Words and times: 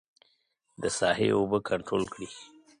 د 0.81 0.83
ساحې 0.97 1.27
اوبه 1.37 1.57
کنترول 1.69 2.03
کړي. 2.13 2.29